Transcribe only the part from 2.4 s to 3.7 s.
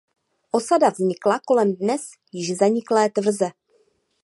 zaniklé tvrze.